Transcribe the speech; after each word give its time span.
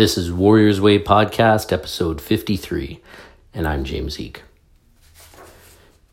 This 0.00 0.16
is 0.16 0.32
Warriors 0.32 0.80
Way 0.80 0.98
Podcast, 0.98 1.74
episode 1.74 2.22
53, 2.22 3.02
and 3.52 3.68
I'm 3.68 3.84
James 3.84 4.18
Eek. 4.18 4.42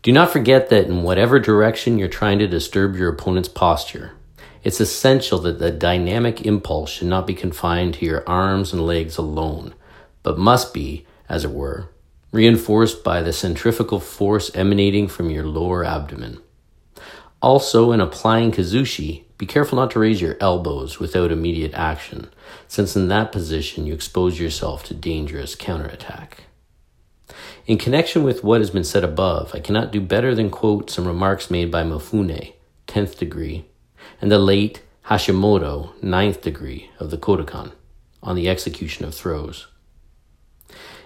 Do 0.02 0.12
not 0.12 0.29
forget 0.29 0.67
that 0.67 0.88
in 0.88 1.04
whatever 1.04 1.40
direction 1.40 1.97
you're 1.97 2.09
trying 2.09 2.37
to 2.39 2.50
disturb 2.50 2.97
your 2.97 3.08
opponent's 3.08 3.47
posture, 3.47 4.11
it's 4.61 4.81
essential 4.81 5.39
that 5.39 5.59
the 5.59 5.71
dynamic 5.71 6.45
impulse 6.45 6.89
should 6.92 7.08
not 7.08 7.25
be 7.25 7.33
confined 7.33 7.93
to 7.93 8.05
your 8.05 8.27
arms 8.27 8.73
and 8.73 8.86
legs 8.86 9.15
alone, 9.15 9.73
but 10.21 10.38
must 10.38 10.73
be, 10.73 11.05
as 11.29 11.45
it 11.45 11.51
were, 11.51 11.88
reinforced 12.33 13.05
by 13.05 13.21
the 13.21 13.31
centrifugal 13.31 14.01
force 14.01 14.54
emanating 14.54 15.07
from 15.07 15.29
your 15.29 15.45
lower 15.45 15.85
abdomen. 15.85 16.39
Also, 17.41 17.93
in 17.93 18.01
applying 18.01 18.51
Kazushi, 18.51 19.23
be 19.38 19.45
careful 19.45 19.77
not 19.77 19.91
to 19.91 19.99
raise 19.99 20.19
your 20.19 20.35
elbows 20.39 20.99
without 20.99 21.31
immediate 21.31 21.73
action, 21.73 22.29
since 22.67 22.95
in 22.95 23.07
that 23.09 23.31
position 23.31 23.85
you 23.85 23.93
expose 23.93 24.39
yourself 24.39 24.83
to 24.85 24.93
dangerous 24.93 25.53
counterattack. 25.53 26.45
In 27.67 27.77
connection 27.77 28.23
with 28.23 28.43
what 28.43 28.62
has 28.62 28.71
been 28.71 28.84
said 28.84 29.03
above, 29.03 29.53
I 29.53 29.59
cannot 29.59 29.91
do 29.91 30.02
better 30.02 30.34
than 30.34 30.49
quote 30.49 30.89
some 30.89 31.05
remarks 31.05 31.52
made 31.52 31.70
by 31.70 31.84
Mifune, 31.84 32.53
10th 32.88 33.17
degree, 33.17 33.65
and 34.21 34.31
the 34.31 34.39
late 34.39 34.81
Hashimoto, 35.05 35.93
9th 36.01 36.41
degree 36.41 36.90
of 36.99 37.12
the 37.12 37.17
Kodokan, 37.17 37.73
on 38.23 38.35
the 38.35 38.49
execution 38.49 39.05
of 39.05 39.13
throws. 39.13 39.67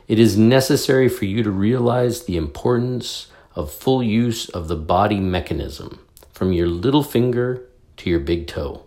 It 0.07 0.19
is 0.19 0.37
necessary 0.37 1.09
for 1.09 1.25
you 1.25 1.43
to 1.43 1.51
realize 1.51 2.23
the 2.23 2.37
importance 2.37 3.27
of 3.55 3.71
full 3.71 4.01
use 4.01 4.47
of 4.49 4.67
the 4.67 4.75
body 4.75 5.19
mechanism, 5.19 5.99
from 6.31 6.53
your 6.53 6.67
little 6.67 7.03
finger 7.03 7.67
to 8.01 8.09
your 8.09 8.19
big 8.19 8.47
toe. 8.47 8.83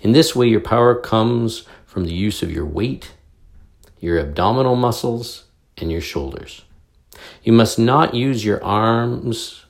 In 0.00 0.12
this 0.12 0.34
way, 0.34 0.48
your 0.48 0.60
power 0.60 0.94
comes 0.94 1.64
from 1.84 2.04
the 2.04 2.14
use 2.14 2.42
of 2.42 2.50
your 2.50 2.64
weight, 2.64 3.12
your 4.00 4.18
abdominal 4.18 4.74
muscles, 4.74 5.44
and 5.76 5.92
your 5.92 6.00
shoulders. 6.00 6.64
You 7.42 7.52
must 7.52 7.78
not 7.78 8.14
use 8.14 8.44
your 8.44 8.62
arms 8.64 9.66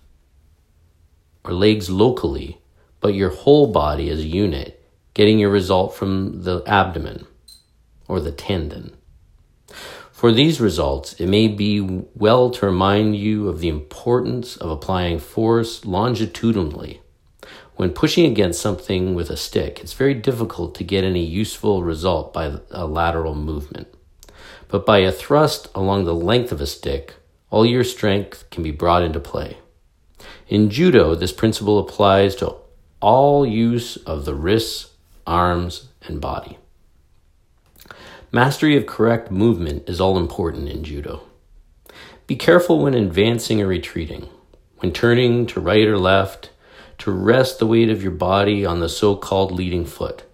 or 1.44 1.52
legs 1.52 1.90
locally, 1.90 2.60
but 3.00 3.14
your 3.14 3.30
whole 3.30 3.66
body 3.66 4.10
as 4.10 4.20
a 4.20 4.26
unit, 4.26 4.86
getting 5.12 5.40
your 5.40 5.50
result 5.50 5.94
from 5.94 6.44
the 6.44 6.62
abdomen 6.64 7.26
or 8.06 8.20
the 8.20 8.32
tendon. 8.32 8.96
For 10.12 10.30
these 10.32 10.60
results, 10.60 11.14
it 11.14 11.26
may 11.26 11.48
be 11.48 11.80
well 12.14 12.50
to 12.50 12.66
remind 12.66 13.16
you 13.16 13.48
of 13.48 13.58
the 13.58 13.68
importance 13.68 14.56
of 14.56 14.70
applying 14.70 15.18
force 15.18 15.84
longitudinally 15.84 17.00
when 17.78 17.92
pushing 17.92 18.26
against 18.26 18.60
something 18.60 19.14
with 19.14 19.30
a 19.30 19.36
stick, 19.36 19.78
it's 19.78 19.92
very 19.92 20.12
difficult 20.12 20.74
to 20.74 20.82
get 20.82 21.04
any 21.04 21.24
useful 21.24 21.84
result 21.84 22.32
by 22.32 22.58
a 22.72 22.84
lateral 22.84 23.36
movement. 23.36 23.86
But 24.66 24.84
by 24.84 24.98
a 24.98 25.12
thrust 25.12 25.68
along 25.76 26.04
the 26.04 26.14
length 26.14 26.50
of 26.50 26.60
a 26.60 26.66
stick, 26.66 27.14
all 27.50 27.64
your 27.64 27.84
strength 27.84 28.50
can 28.50 28.64
be 28.64 28.72
brought 28.72 29.04
into 29.04 29.20
play. 29.20 29.58
In 30.48 30.70
judo, 30.70 31.14
this 31.14 31.30
principle 31.30 31.78
applies 31.78 32.34
to 32.36 32.56
all 33.00 33.46
use 33.46 33.96
of 33.98 34.24
the 34.24 34.34
wrists, 34.34 34.90
arms, 35.24 35.86
and 36.02 36.20
body. 36.20 36.58
Mastery 38.32 38.76
of 38.76 38.86
correct 38.86 39.30
movement 39.30 39.88
is 39.88 40.00
all 40.00 40.18
important 40.18 40.68
in 40.68 40.82
judo. 40.82 41.22
Be 42.26 42.34
careful 42.34 42.80
when 42.80 42.94
advancing 42.94 43.62
or 43.62 43.68
retreating, 43.68 44.28
when 44.78 44.92
turning 44.92 45.46
to 45.46 45.60
right 45.60 45.86
or 45.86 45.96
left, 45.96 46.50
to 46.98 47.10
rest 47.10 47.58
the 47.58 47.66
weight 47.66 47.90
of 47.90 48.02
your 48.02 48.12
body 48.12 48.64
on 48.66 48.80
the 48.80 48.88
so 48.88 49.16
called 49.16 49.52
leading 49.52 49.84
foot. 49.84 50.24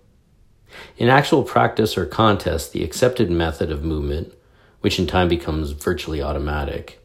In 0.97 1.09
actual 1.09 1.43
practice 1.43 1.97
or 1.97 2.07
contest, 2.07 2.73
the 2.73 2.85
accepted 2.85 3.31
method 3.31 3.71
of 3.71 3.85
movement, 3.85 4.33
which 4.81 4.99
in 4.99 5.07
time 5.07 5.29
becomes 5.29 5.73
virtually 5.73 6.23
automatic, 6.23 7.01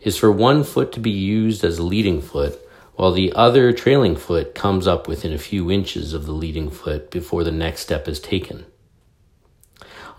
is 0.00 0.18
for 0.18 0.32
one 0.32 0.64
foot 0.64 0.92
to 0.92 1.00
be 1.00 1.10
used 1.10 1.64
as 1.64 1.78
a 1.78 1.84
leading 1.84 2.20
foot 2.20 2.58
while 2.94 3.12
the 3.12 3.32
other 3.32 3.72
trailing 3.72 4.16
foot 4.16 4.54
comes 4.54 4.86
up 4.86 5.08
within 5.08 5.32
a 5.32 5.38
few 5.38 5.70
inches 5.70 6.12
of 6.12 6.26
the 6.26 6.32
leading 6.32 6.70
foot 6.70 7.10
before 7.10 7.42
the 7.42 7.52
next 7.52 7.80
step 7.80 8.06
is 8.06 8.20
taken. 8.20 8.66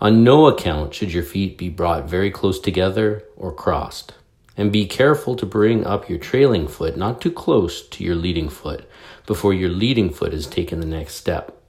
On 0.00 0.24
no 0.24 0.46
account 0.46 0.92
should 0.92 1.12
your 1.12 1.22
feet 1.22 1.56
be 1.56 1.68
brought 1.68 2.08
very 2.08 2.30
close 2.30 2.58
together 2.58 3.24
or 3.36 3.52
crossed. 3.52 4.12
And 4.56 4.70
be 4.70 4.86
careful 4.86 5.34
to 5.36 5.46
bring 5.46 5.84
up 5.84 6.08
your 6.08 6.18
trailing 6.18 6.68
foot 6.68 6.96
not 6.96 7.20
too 7.20 7.32
close 7.32 7.86
to 7.88 8.04
your 8.04 8.14
leading 8.14 8.48
foot 8.48 8.88
before 9.26 9.52
your 9.52 9.70
leading 9.70 10.10
foot 10.10 10.32
has 10.32 10.46
taken 10.46 10.80
the 10.80 10.86
next 10.86 11.14
step. 11.14 11.60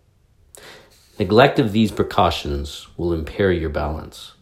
Neglect 1.18 1.60
of 1.60 1.72
these 1.72 1.92
precautions 1.92 2.88
will 2.98 3.14
impair 3.14 3.52
your 3.52 3.70
balance. 3.70 4.34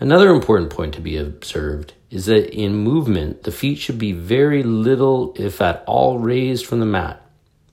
Another 0.00 0.30
important 0.30 0.70
point 0.70 0.92
to 0.94 1.00
be 1.00 1.16
observed 1.16 1.94
is 2.10 2.26
that 2.26 2.52
in 2.52 2.74
movement, 2.74 3.44
the 3.44 3.52
feet 3.52 3.78
should 3.78 3.98
be 3.98 4.12
very 4.12 4.62
little, 4.64 5.32
if 5.38 5.62
at 5.62 5.84
all, 5.86 6.18
raised 6.18 6.66
from 6.66 6.80
the 6.80 6.86
mat, 6.86 7.24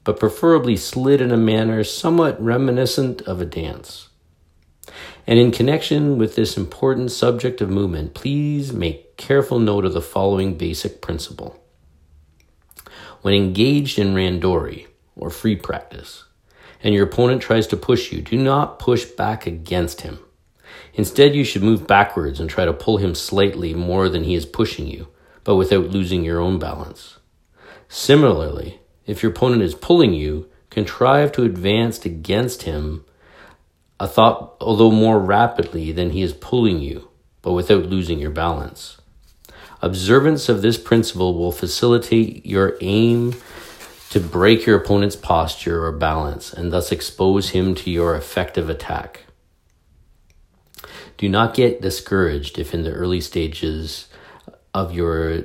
but 0.03 0.19
preferably 0.19 0.77
slid 0.77 1.19
in 1.19 1.31
a 1.31 1.37
manner 1.37 1.83
somewhat 1.83 2.41
reminiscent 2.41 3.21
of 3.23 3.41
a 3.41 3.45
dance. 3.45 4.09
And 5.27 5.39
in 5.39 5.51
connection 5.51 6.17
with 6.17 6.35
this 6.35 6.57
important 6.57 7.11
subject 7.11 7.61
of 7.61 7.69
movement, 7.69 8.13
please 8.13 8.73
make 8.73 9.17
careful 9.17 9.59
note 9.59 9.85
of 9.85 9.93
the 9.93 10.01
following 10.01 10.55
basic 10.55 11.01
principle. 11.01 11.61
When 13.21 13.33
engaged 13.33 13.99
in 13.99 14.15
randori, 14.15 14.87
or 15.15 15.29
free 15.29 15.55
practice, 15.55 16.25
and 16.83 16.95
your 16.95 17.05
opponent 17.05 17.41
tries 17.41 17.67
to 17.67 17.77
push 17.77 18.11
you, 18.11 18.21
do 18.21 18.35
not 18.35 18.79
push 18.79 19.05
back 19.05 19.45
against 19.45 20.01
him. 20.01 20.19
Instead, 20.93 21.35
you 21.35 21.43
should 21.43 21.61
move 21.61 21.87
backwards 21.87 22.39
and 22.39 22.49
try 22.49 22.65
to 22.65 22.73
pull 22.73 22.97
him 22.97 23.13
slightly 23.13 23.73
more 23.73 24.09
than 24.09 24.23
he 24.23 24.35
is 24.35 24.45
pushing 24.45 24.87
you, 24.87 25.07
but 25.43 25.55
without 25.55 25.89
losing 25.89 26.23
your 26.23 26.39
own 26.39 26.59
balance. 26.59 27.19
Similarly, 27.87 28.79
if 29.05 29.21
your 29.21 29.31
opponent 29.31 29.61
is 29.61 29.75
pulling 29.75 30.13
you, 30.13 30.49
contrive 30.69 31.31
to 31.33 31.43
advance 31.43 32.03
against 32.05 32.63
him 32.63 33.05
a 34.01 34.07
thought, 34.07 34.55
although 34.59 34.89
more 34.89 35.19
rapidly 35.19 35.91
than 35.91 36.09
he 36.09 36.23
is 36.23 36.33
pulling 36.33 36.79
you, 36.79 37.07
but 37.43 37.51
without 37.51 37.85
losing 37.85 38.17
your 38.17 38.31
balance. 38.31 38.97
Observance 39.79 40.49
of 40.49 40.63
this 40.63 40.79
principle 40.79 41.37
will 41.37 41.51
facilitate 41.51 42.43
your 42.43 42.77
aim 42.81 43.35
to 44.09 44.19
break 44.19 44.65
your 44.65 44.75
opponent's 44.75 45.15
posture 45.15 45.85
or 45.85 45.91
balance 45.91 46.51
and 46.51 46.73
thus 46.73 46.91
expose 46.91 47.51
him 47.51 47.75
to 47.75 47.91
your 47.91 48.15
effective 48.15 48.71
attack. 48.71 49.25
Do 51.17 51.29
not 51.29 51.53
get 51.53 51.83
discouraged 51.83 52.57
if 52.57 52.73
in 52.73 52.81
the 52.81 52.91
early 52.91 53.21
stages 53.21 54.07
of 54.73 54.95
your 54.95 55.43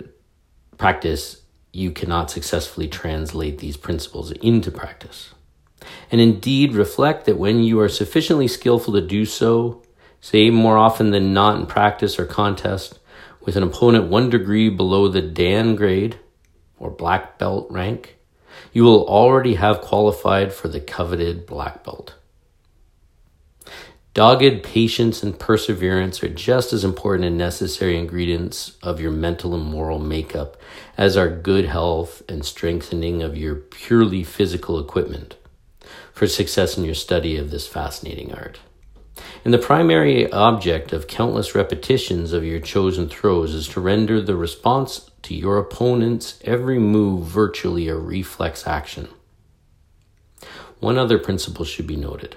practice 0.78 1.42
you 1.74 1.90
cannot 1.90 2.30
successfully 2.30 2.88
translate 2.88 3.58
these 3.58 3.76
principles 3.76 4.30
into 4.32 4.70
practice 4.70 5.34
and 6.10 6.20
indeed 6.20 6.74
reflect 6.74 7.24
that 7.26 7.38
when 7.38 7.62
you 7.62 7.80
are 7.80 7.88
sufficiently 7.88 8.48
skillful 8.48 8.94
to 8.94 9.00
do 9.00 9.24
so, 9.24 9.82
say 10.20 10.50
more 10.50 10.76
often 10.76 11.10
than 11.10 11.32
not 11.32 11.58
in 11.58 11.66
practice 11.66 12.18
or 12.18 12.26
contest, 12.26 12.98
with 13.40 13.56
an 13.56 13.62
opponent 13.62 14.10
one 14.10 14.28
degree 14.28 14.68
below 14.68 15.08
the 15.08 15.22
Dan 15.22 15.76
grade 15.76 16.18
or 16.78 16.90
black 16.90 17.38
belt 17.38 17.66
rank, 17.70 18.16
you 18.72 18.82
will 18.84 19.06
already 19.06 19.54
have 19.54 19.80
qualified 19.80 20.52
for 20.52 20.68
the 20.68 20.80
coveted 20.80 21.46
black 21.46 21.84
belt. 21.84 22.14
Dogged 24.14 24.62
patience 24.62 25.22
and 25.22 25.38
perseverance 25.38 26.22
are 26.22 26.28
just 26.28 26.72
as 26.72 26.84
important 26.84 27.26
and 27.26 27.36
necessary 27.36 27.98
ingredients 27.98 28.76
of 28.82 28.98
your 28.98 29.10
mental 29.10 29.54
and 29.54 29.64
moral 29.64 29.98
makeup 29.98 30.56
as 30.96 31.18
are 31.18 31.28
good 31.28 31.66
health 31.66 32.22
and 32.26 32.42
strengthening 32.42 33.22
of 33.22 33.36
your 33.36 33.54
purely 33.54 34.24
physical 34.24 34.80
equipment 34.80 35.36
for 36.16 36.26
success 36.26 36.78
in 36.78 36.84
your 36.84 36.94
study 36.94 37.36
of 37.36 37.50
this 37.50 37.68
fascinating 37.68 38.32
art. 38.32 38.58
And 39.44 39.52
the 39.52 39.58
primary 39.58 40.32
object 40.32 40.94
of 40.94 41.06
countless 41.06 41.54
repetitions 41.54 42.32
of 42.32 42.42
your 42.42 42.58
chosen 42.58 43.06
throws 43.06 43.52
is 43.52 43.68
to 43.68 43.82
render 43.82 44.22
the 44.22 44.34
response 44.34 45.10
to 45.24 45.34
your 45.34 45.58
opponent's 45.58 46.38
every 46.42 46.78
move 46.78 47.26
virtually 47.26 47.86
a 47.88 47.94
reflex 47.94 48.66
action. 48.66 49.08
One 50.80 50.96
other 50.96 51.18
principle 51.18 51.66
should 51.66 51.86
be 51.86 51.96
noted. 51.96 52.36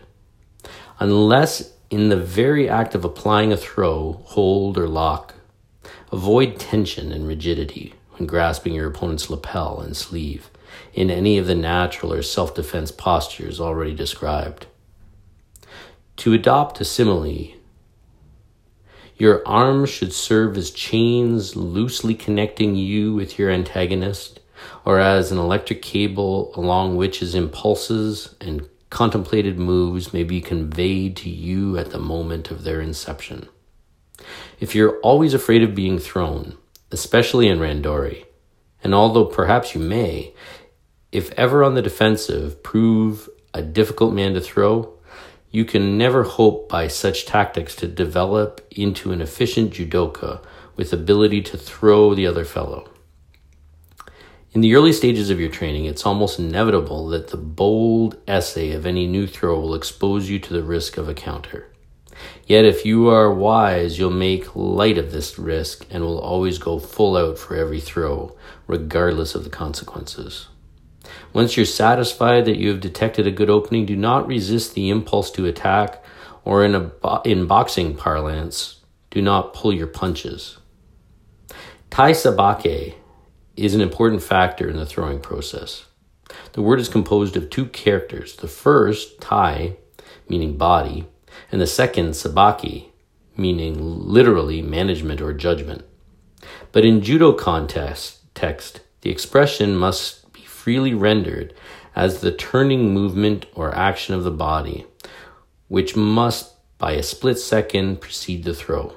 Unless 0.99 1.71
in 1.89 2.09
the 2.09 2.17
very 2.17 2.67
act 2.67 2.95
of 2.95 3.05
applying 3.05 3.53
a 3.53 3.57
throw, 3.57 4.21
hold, 4.25 4.77
or 4.77 4.89
lock, 4.89 5.35
avoid 6.11 6.59
tension 6.59 7.13
and 7.13 7.25
rigidity 7.25 7.93
when 8.17 8.27
grasping 8.27 8.73
your 8.73 8.89
opponent's 8.89 9.29
lapel 9.29 9.79
and 9.79 9.95
sleeve 9.95 10.49
in 10.93 11.09
any 11.09 11.37
of 11.37 11.47
the 11.47 11.55
natural 11.55 12.13
or 12.13 12.21
self 12.21 12.55
defense 12.55 12.91
postures 12.91 13.59
already 13.59 13.93
described. 13.93 14.67
To 16.17 16.33
adopt 16.33 16.81
a 16.81 16.85
simile, 16.85 17.53
your 19.17 19.45
arms 19.47 19.89
should 19.89 20.13
serve 20.13 20.57
as 20.57 20.71
chains 20.71 21.55
loosely 21.55 22.15
connecting 22.15 22.75
you 22.75 23.13
with 23.13 23.37
your 23.37 23.49
antagonist, 23.49 24.39
or 24.85 24.99
as 24.99 25.31
an 25.31 25.37
electric 25.37 25.81
cable 25.81 26.51
along 26.55 26.95
which 26.95 27.19
his 27.19 27.35
impulses 27.35 28.35
and 28.41 28.67
contemplated 28.89 29.59
moves 29.59 30.13
may 30.13 30.23
be 30.23 30.41
conveyed 30.41 31.15
to 31.17 31.29
you 31.29 31.77
at 31.77 31.91
the 31.91 31.99
moment 31.99 32.49
of 32.49 32.63
their 32.63 32.81
inception. 32.81 33.47
If 34.59 34.75
you're 34.75 34.99
always 34.99 35.33
afraid 35.33 35.63
of 35.63 35.75
being 35.75 35.99
thrown, 35.99 36.57
especially 36.91 37.47
in 37.47 37.59
Randori, 37.59 38.25
and 38.83 38.93
although 38.93 39.25
perhaps 39.25 39.75
you 39.75 39.81
may, 39.81 40.33
if 41.11 41.31
ever 41.31 41.63
on 41.63 41.73
the 41.73 41.81
defensive, 41.81 42.61
prove 42.61 43.29
a 43.53 43.61
difficult 43.61 44.13
man 44.13 44.33
to 44.33 44.41
throw, 44.41 44.93
you 45.51 45.65
can 45.65 45.97
never 45.97 46.23
hope 46.23 46.69
by 46.69 46.87
such 46.87 47.25
tactics 47.25 47.75
to 47.77 47.87
develop 47.87 48.65
into 48.71 49.11
an 49.11 49.21
efficient 49.21 49.73
judoka 49.73 50.43
with 50.75 50.93
ability 50.93 51.41
to 51.41 51.57
throw 51.57 52.13
the 52.13 52.27
other 52.27 52.45
fellow. 52.45 52.87
In 54.51 54.61
the 54.61 54.75
early 54.75 54.93
stages 54.93 55.29
of 55.29 55.39
your 55.39 55.49
training, 55.49 55.85
it's 55.85 56.05
almost 56.05 56.39
inevitable 56.39 57.07
that 57.09 57.29
the 57.29 57.37
bold 57.37 58.17
essay 58.27 58.71
of 58.71 58.85
any 58.85 59.07
new 59.07 59.27
throw 59.27 59.59
will 59.59 59.75
expose 59.75 60.29
you 60.29 60.39
to 60.39 60.53
the 60.53 60.63
risk 60.63 60.97
of 60.97 61.09
a 61.09 61.13
counter. 61.13 61.67
Yet, 62.45 62.65
if 62.65 62.85
you 62.85 63.09
are 63.09 63.33
wise, 63.33 63.97
you'll 63.97 64.09
make 64.09 64.55
light 64.55 64.97
of 64.97 65.11
this 65.11 65.39
risk 65.39 65.85
and 65.89 66.03
will 66.03 66.19
always 66.19 66.57
go 66.57 66.79
full 66.79 67.15
out 67.15 67.37
for 67.37 67.55
every 67.55 67.79
throw, 67.79 68.35
regardless 68.67 69.35
of 69.35 69.43
the 69.43 69.49
consequences. 69.49 70.47
Once 71.33 71.55
you're 71.55 71.65
satisfied 71.65 72.45
that 72.45 72.57
you 72.57 72.69
have 72.69 72.81
detected 72.81 73.25
a 73.25 73.31
good 73.31 73.49
opening, 73.49 73.85
do 73.85 73.95
not 73.95 74.27
resist 74.27 74.73
the 74.73 74.89
impulse 74.89 75.31
to 75.31 75.45
attack, 75.45 76.03
or 76.43 76.63
in, 76.65 76.75
a, 76.75 76.91
in 77.25 77.45
boxing 77.45 77.95
parlance, 77.95 78.81
do 79.09 79.21
not 79.21 79.53
pull 79.53 79.73
your 79.73 79.87
punches. 79.87 80.57
Tai 81.89 82.11
sabaki 82.11 82.95
is 83.55 83.73
an 83.73 83.81
important 83.81 84.23
factor 84.23 84.69
in 84.69 84.77
the 84.77 84.85
throwing 84.85 85.19
process. 85.19 85.85
The 86.53 86.61
word 86.61 86.79
is 86.79 86.87
composed 86.89 87.35
of 87.35 87.49
two 87.49 87.65
characters. 87.65 88.35
The 88.35 88.47
first, 88.47 89.19
tai, 89.19 89.77
meaning 90.27 90.57
body, 90.57 91.07
and 91.51 91.59
the 91.59 91.67
second, 91.67 92.11
sabaki, 92.11 92.89
meaning 93.35 93.75
literally 93.79 94.61
management 94.61 95.21
or 95.21 95.33
judgment. 95.33 95.85
But 96.71 96.85
in 96.85 97.01
judo 97.01 97.33
context, 97.33 98.19
text, 98.35 98.81
the 99.01 99.09
expression 99.09 99.75
must 99.75 100.28
freely 100.59 100.93
rendered 100.93 101.53
as 101.95 102.19
the 102.19 102.31
turning 102.31 102.93
movement 102.93 103.45
or 103.55 103.73
action 103.73 104.13
of 104.13 104.23
the 104.23 104.31
body, 104.31 104.85
which 105.69 105.95
must 105.95 106.53
by 106.77 106.91
a 106.93 107.03
split 107.03 107.39
second 107.39 108.01
precede 108.01 108.43
the 108.43 108.53
throw. 108.53 108.93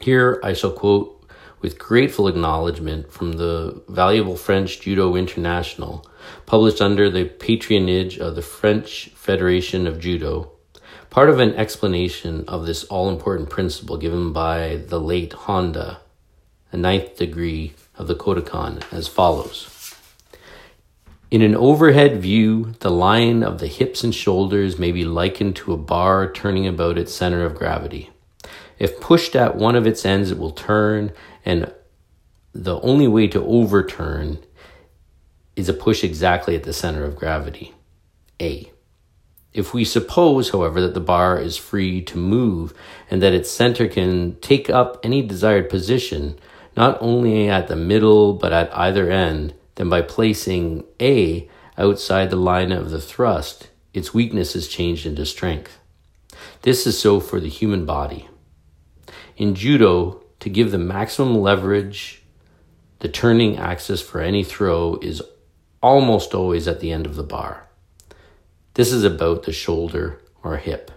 Here 0.00 0.40
I 0.44 0.52
shall 0.52 0.72
quote 0.72 1.14
with 1.60 1.78
grateful 1.78 2.28
acknowledgement 2.28 3.12
from 3.12 3.32
the 3.32 3.82
valuable 3.88 4.36
French 4.36 4.80
Judo 4.80 5.16
International, 5.16 6.06
published 6.46 6.80
under 6.80 7.10
the 7.10 7.24
patronage 7.24 8.18
of 8.18 8.36
the 8.36 8.42
French 8.42 9.10
Federation 9.16 9.88
of 9.88 9.98
Judo, 9.98 10.52
part 11.10 11.28
of 11.28 11.40
an 11.40 11.54
explanation 11.54 12.44
of 12.46 12.64
this 12.64 12.84
all 12.84 13.08
important 13.08 13.50
principle 13.50 13.96
given 13.96 14.32
by 14.32 14.82
the 14.86 15.00
late 15.00 15.32
Honda, 15.32 16.00
a 16.70 16.76
ninth 16.76 17.16
degree 17.16 17.74
of 17.96 18.06
the 18.06 18.14
Kodokan, 18.14 18.84
as 18.92 19.08
follows. 19.08 19.77
In 21.30 21.42
an 21.42 21.54
overhead 21.54 22.22
view, 22.22 22.74
the 22.80 22.90
line 22.90 23.42
of 23.42 23.58
the 23.58 23.66
hips 23.66 24.02
and 24.02 24.14
shoulders 24.14 24.78
may 24.78 24.92
be 24.92 25.04
likened 25.04 25.56
to 25.56 25.74
a 25.74 25.76
bar 25.76 26.32
turning 26.32 26.66
about 26.66 26.96
its 26.96 27.12
center 27.12 27.44
of 27.44 27.54
gravity. 27.54 28.10
If 28.78 28.98
pushed 28.98 29.36
at 29.36 29.56
one 29.56 29.76
of 29.76 29.86
its 29.86 30.06
ends, 30.06 30.30
it 30.30 30.38
will 30.38 30.52
turn, 30.52 31.12
and 31.44 31.70
the 32.54 32.80
only 32.80 33.06
way 33.06 33.28
to 33.28 33.44
overturn 33.44 34.38
is 35.54 35.68
a 35.68 35.74
push 35.74 36.02
exactly 36.02 36.56
at 36.56 36.62
the 36.62 36.72
center 36.72 37.04
of 37.04 37.16
gravity. 37.16 37.74
A. 38.40 38.72
If 39.52 39.74
we 39.74 39.84
suppose, 39.84 40.50
however, 40.50 40.80
that 40.80 40.94
the 40.94 41.00
bar 41.00 41.38
is 41.38 41.58
free 41.58 42.00
to 42.02 42.16
move 42.16 42.72
and 43.10 43.20
that 43.20 43.34
its 43.34 43.50
center 43.50 43.86
can 43.86 44.36
take 44.40 44.70
up 44.70 44.98
any 45.02 45.20
desired 45.20 45.68
position, 45.68 46.38
not 46.74 46.96
only 47.02 47.50
at 47.50 47.68
the 47.68 47.76
middle 47.76 48.32
but 48.32 48.52
at 48.52 48.74
either 48.74 49.10
end, 49.10 49.52
then 49.78 49.88
by 49.88 50.02
placing 50.02 50.84
A 51.00 51.48
outside 51.78 52.30
the 52.30 52.36
line 52.36 52.72
of 52.72 52.90
the 52.90 53.00
thrust, 53.00 53.68
its 53.94 54.12
weakness 54.12 54.56
is 54.56 54.66
changed 54.66 55.06
into 55.06 55.24
strength. 55.24 55.78
This 56.62 56.84
is 56.84 56.98
so 56.98 57.20
for 57.20 57.38
the 57.38 57.48
human 57.48 57.86
body. 57.86 58.28
In 59.36 59.54
judo, 59.54 60.24
to 60.40 60.50
give 60.50 60.72
the 60.72 60.78
maximum 60.78 61.36
leverage, 61.36 62.24
the 62.98 63.08
turning 63.08 63.56
axis 63.56 64.02
for 64.02 64.20
any 64.20 64.42
throw 64.42 64.98
is 65.00 65.22
almost 65.80 66.34
always 66.34 66.66
at 66.66 66.80
the 66.80 66.90
end 66.90 67.06
of 67.06 67.14
the 67.14 67.22
bar. 67.22 67.68
This 68.74 68.92
is 68.92 69.04
about 69.04 69.44
the 69.44 69.52
shoulder 69.52 70.20
or 70.42 70.56
hip. 70.56 70.90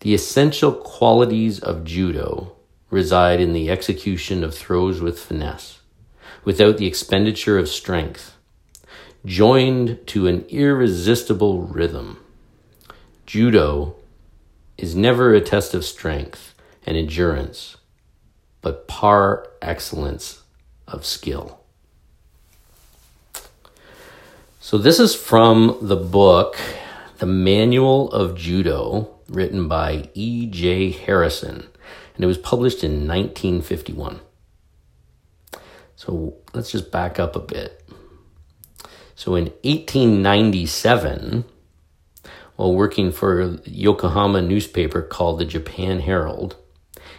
The 0.00 0.12
essential 0.12 0.72
qualities 0.72 1.60
of 1.60 1.84
judo 1.84 2.56
reside 2.90 3.40
in 3.40 3.54
the 3.54 3.70
execution 3.70 4.44
of 4.44 4.54
throws 4.54 5.00
with 5.00 5.18
finesse, 5.18 5.79
without 6.44 6.78
the 6.78 6.86
expenditure 6.86 7.58
of 7.58 7.68
strength, 7.68 8.36
joined 9.24 9.98
to 10.06 10.26
an 10.26 10.44
irresistible 10.48 11.62
rhythm. 11.62 12.18
Judo 13.26 13.96
is 14.78 14.94
never 14.94 15.34
a 15.34 15.40
test 15.40 15.74
of 15.74 15.84
strength 15.84 16.54
and 16.86 16.96
endurance, 16.96 17.76
but 18.62 18.88
par 18.88 19.46
excellence 19.60 20.42
of 20.88 21.04
skill. 21.04 21.60
So, 24.58 24.78
this 24.78 25.00
is 25.00 25.14
from 25.14 25.78
the 25.80 25.96
book, 25.96 26.58
The 27.18 27.26
Manual 27.26 28.10
of 28.12 28.36
Judo, 28.36 29.08
written 29.28 29.68
by 29.68 30.10
E.J. 30.14 30.90
Harrison, 30.90 31.66
and 32.14 32.24
it 32.24 32.26
was 32.26 32.38
published 32.38 32.84
in 32.84 33.06
1951. 33.06 34.20
So, 36.00 36.38
let's 36.54 36.72
just 36.72 36.90
back 36.90 37.18
up 37.18 37.36
a 37.36 37.40
bit. 37.40 37.84
So, 39.14 39.34
in 39.34 39.52
1897, 39.64 41.44
while 42.56 42.74
working 42.74 43.12
for 43.12 43.58
Yokohama 43.66 44.40
newspaper 44.40 45.02
called 45.02 45.38
the 45.38 45.44
Japan 45.44 46.00
Herald. 46.00 46.56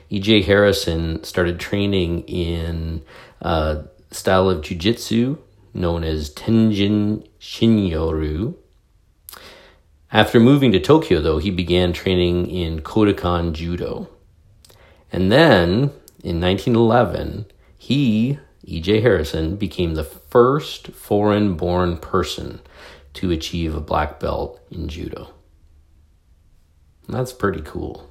E.J. 0.10 0.42
Harrison 0.42 1.24
started 1.24 1.60
training 1.60 2.22
in 2.22 3.04
a 3.40 3.84
style 4.10 4.50
of 4.50 4.64
jujitsu 4.64 5.38
known 5.76 6.04
as 6.04 6.34
Tenjin 6.34 7.28
Shinryu. 7.40 8.56
After 10.12 10.40
moving 10.40 10.72
to 10.72 10.80
Tokyo, 10.80 11.22
though, 11.22 11.38
he 11.38 11.52
began 11.52 11.94
training 11.94 12.48
in 12.48 12.82
Kodokan 12.82 13.54
Judo. 13.54 14.10
And 15.12 15.32
then 15.32 15.92
in 16.24 16.42
1911, 16.42 17.46
he, 17.78 18.40
E.J. 18.64 19.02
Harrison, 19.02 19.56
became 19.56 19.96
the 19.96 20.04
first 20.04 20.90
foreign 20.90 21.56
born 21.56 21.98
person 21.98 22.60
to 23.14 23.32
achieve 23.32 23.76
a 23.76 23.82
black 23.82 24.20
belt 24.20 24.60
in 24.70 24.88
judo. 24.88 25.34
That's 27.10 27.34
pretty 27.34 27.62
cool. 27.62 28.10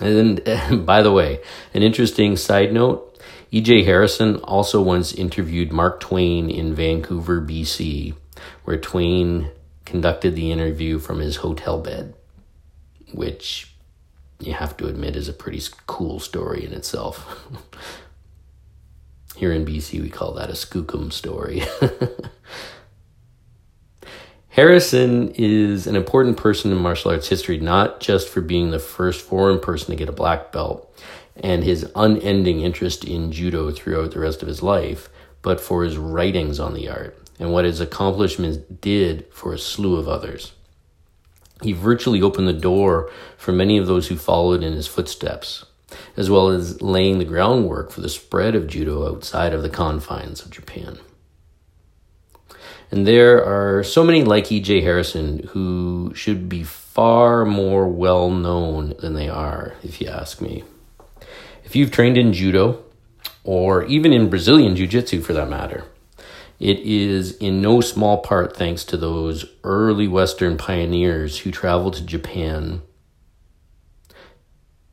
And 0.00 0.42
by 0.86 1.02
the 1.02 1.12
way, 1.12 1.40
an 1.72 1.82
interesting 1.82 2.36
side 2.36 2.72
note 2.72 3.18
E.J. 3.50 3.84
Harrison 3.84 4.36
also 4.38 4.82
once 4.82 5.12
interviewed 5.12 5.72
Mark 5.72 6.00
Twain 6.00 6.50
in 6.50 6.74
Vancouver, 6.74 7.40
BC, 7.40 8.14
where 8.64 8.76
Twain 8.76 9.50
conducted 9.84 10.34
the 10.34 10.50
interview 10.50 10.98
from 10.98 11.20
his 11.20 11.36
hotel 11.36 11.80
bed, 11.80 12.14
which 13.12 13.74
you 14.40 14.52
have 14.52 14.76
to 14.76 14.86
admit 14.88 15.16
is 15.16 15.28
a 15.28 15.32
pretty 15.32 15.62
cool 15.86 16.18
story 16.18 16.64
in 16.64 16.72
itself. 16.72 17.46
Here 19.36 19.52
in 19.52 19.66
BC, 19.66 20.00
we 20.00 20.10
call 20.10 20.32
that 20.34 20.50
a 20.50 20.54
skookum 20.54 21.12
story. 21.12 21.62
Harrison 24.48 25.32
is 25.34 25.88
an 25.88 25.96
important 25.96 26.36
person 26.36 26.70
in 26.70 26.78
martial 26.78 27.10
arts 27.10 27.28
history, 27.28 27.58
not 27.58 27.98
just 27.98 28.28
for 28.28 28.40
being 28.40 28.70
the 28.70 28.78
first 28.78 29.20
foreign 29.20 29.58
person 29.58 29.90
to 29.90 29.96
get 29.96 30.08
a 30.08 30.12
black 30.12 30.52
belt 30.52 30.94
and 31.36 31.64
his 31.64 31.90
unending 31.96 32.60
interest 32.60 33.04
in 33.04 33.32
judo 33.32 33.72
throughout 33.72 34.12
the 34.12 34.20
rest 34.20 34.42
of 34.42 34.48
his 34.48 34.62
life, 34.62 35.08
but 35.42 35.60
for 35.60 35.82
his 35.82 35.96
writings 35.96 36.60
on 36.60 36.74
the 36.74 36.88
art 36.88 37.18
and 37.40 37.52
what 37.52 37.64
his 37.64 37.80
accomplishments 37.80 38.58
did 38.80 39.26
for 39.32 39.52
a 39.52 39.58
slew 39.58 39.96
of 39.96 40.08
others. 40.08 40.52
He 41.62 41.72
virtually 41.72 42.22
opened 42.22 42.46
the 42.46 42.52
door 42.52 43.10
for 43.36 43.52
many 43.52 43.78
of 43.78 43.86
those 43.86 44.08
who 44.08 44.16
followed 44.16 44.62
in 44.62 44.72
his 44.74 44.86
footsteps, 44.86 45.64
as 46.16 46.30
well 46.30 46.48
as 46.48 46.80
laying 46.82 47.18
the 47.18 47.24
groundwork 47.24 47.90
for 47.90 48.00
the 48.00 48.08
spread 48.08 48.54
of 48.54 48.66
judo 48.66 49.08
outside 49.08 49.52
of 49.52 49.62
the 49.62 49.70
confines 49.70 50.42
of 50.44 50.50
Japan. 50.50 50.98
And 52.90 53.06
there 53.06 53.44
are 53.44 53.82
so 53.82 54.04
many 54.04 54.22
like 54.22 54.52
E.J. 54.52 54.82
Harrison 54.82 55.48
who 55.48 56.12
should 56.14 56.48
be 56.48 56.62
far 56.62 57.44
more 57.44 57.88
well 57.88 58.30
known 58.30 58.94
than 59.00 59.14
they 59.14 59.28
are, 59.28 59.74
if 59.82 60.00
you 60.00 60.06
ask 60.06 60.40
me. 60.40 60.62
If 61.64 61.74
you've 61.74 61.90
trained 61.90 62.16
in 62.16 62.32
judo, 62.32 62.84
or 63.42 63.84
even 63.86 64.12
in 64.12 64.30
Brazilian 64.30 64.76
jiu 64.76 64.86
jitsu 64.86 65.20
for 65.22 65.32
that 65.32 65.48
matter, 65.48 65.84
It 66.60 66.78
is 66.80 67.36
in 67.38 67.60
no 67.60 67.80
small 67.80 68.18
part 68.18 68.56
thanks 68.56 68.84
to 68.84 68.96
those 68.96 69.44
early 69.64 70.06
Western 70.06 70.56
pioneers 70.56 71.40
who 71.40 71.50
traveled 71.50 71.94
to 71.94 72.06
Japan 72.06 72.82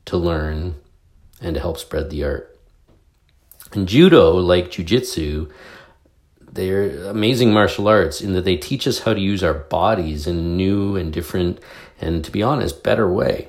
to 0.06 0.18
learn 0.18 0.76
and 1.42 1.56
to 1.56 1.62
help 1.62 1.78
spread 1.78 2.10
the 2.10 2.24
art. 2.24 2.60
And 3.74 3.88
judo, 3.88 4.34
like 4.34 4.72
jujitsu, 4.72 5.52
they're 6.40 7.06
amazing 7.06 7.54
martial 7.54 7.88
arts 7.88 8.22
in 8.22 8.34
that 8.34 8.46
they 8.46 8.58
teach 8.58 8.86
us 8.86 9.00
how 9.00 9.14
to 9.14 9.20
use 9.20 9.44
our 9.44 9.54
bodies 9.54 10.28
in 10.28 10.38
a 10.38 10.42
new 10.42 10.96
and 10.96 11.12
different 11.12 11.60
and, 12.00 12.24
to 12.26 12.32
be 12.32 12.44
honest, 12.44 12.84
better 12.84 13.12
way. 13.12 13.48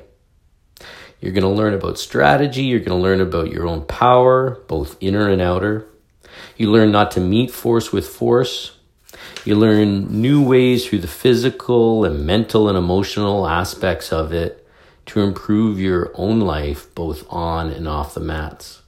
You're 1.20 1.32
going 1.32 1.42
to 1.42 1.48
learn 1.48 1.74
about 1.74 1.98
strategy. 1.98 2.62
You're 2.62 2.80
going 2.80 2.98
to 2.98 3.02
learn 3.02 3.20
about 3.20 3.50
your 3.50 3.66
own 3.66 3.84
power, 3.84 4.62
both 4.68 4.96
inner 5.00 5.28
and 5.28 5.40
outer. 5.40 5.88
You 6.56 6.70
learn 6.70 6.92
not 6.92 7.10
to 7.12 7.20
meet 7.20 7.50
force 7.50 7.92
with 7.92 8.08
force. 8.08 8.76
You 9.44 9.56
learn 9.56 10.20
new 10.20 10.42
ways 10.42 10.86
through 10.86 11.00
the 11.00 11.08
physical 11.08 12.04
and 12.04 12.24
mental 12.24 12.68
and 12.68 12.78
emotional 12.78 13.48
aspects 13.48 14.12
of 14.12 14.32
it 14.32 14.61
to 15.12 15.20
improve 15.20 15.78
your 15.78 16.10
own 16.14 16.40
life, 16.40 16.92
both 16.94 17.26
on 17.28 17.68
and 17.68 17.86
off 17.86 18.14
the 18.14 18.20
mats. 18.20 18.80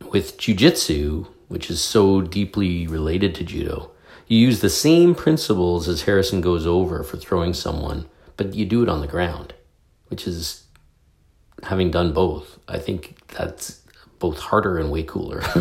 With 0.00 0.38
jujitsu, 0.38 1.26
which 1.48 1.68
is 1.68 1.80
so 1.80 2.20
deeply 2.20 2.86
related 2.86 3.34
to 3.34 3.44
judo, 3.44 3.90
you 4.28 4.38
use 4.38 4.60
the 4.60 4.70
same 4.70 5.16
principles 5.16 5.88
as 5.88 6.02
Harrison 6.02 6.40
goes 6.40 6.64
over 6.64 7.02
for 7.02 7.16
throwing 7.16 7.54
someone, 7.54 8.06
but 8.36 8.54
you 8.54 8.64
do 8.64 8.84
it 8.84 8.88
on 8.88 9.00
the 9.00 9.08
ground, 9.08 9.52
which 10.06 10.24
is 10.24 10.62
having 11.64 11.90
done 11.90 12.12
both. 12.12 12.60
I 12.68 12.78
think 12.78 13.32
that's 13.32 13.82
both 14.20 14.38
harder 14.38 14.78
and 14.78 14.92
way 14.92 15.02
cooler. 15.02 15.42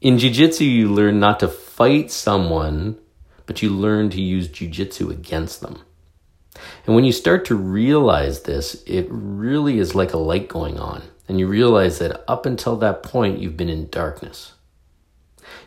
In 0.00 0.16
jiu-jitsu, 0.16 0.64
you 0.64 0.90
learn 0.90 1.20
not 1.20 1.40
to 1.40 1.48
fight 1.48 2.10
someone, 2.10 2.98
but 3.46 3.62
you 3.62 3.70
learn 3.70 4.10
to 4.10 4.20
use 4.20 4.48
jiu-jitsu 4.48 5.10
against 5.10 5.60
them. 5.60 5.80
And 6.86 6.94
when 6.94 7.04
you 7.04 7.12
start 7.12 7.44
to 7.46 7.56
realize 7.56 8.42
this, 8.42 8.82
it 8.86 9.06
really 9.10 9.78
is 9.78 9.94
like 9.94 10.12
a 10.12 10.18
light 10.18 10.48
going 10.48 10.78
on. 10.78 11.02
And 11.28 11.40
you 11.40 11.46
realize 11.46 11.98
that 11.98 12.24
up 12.28 12.46
until 12.46 12.76
that 12.76 13.02
point, 13.02 13.38
you've 13.38 13.56
been 13.56 13.68
in 13.68 13.88
darkness. 13.88 14.52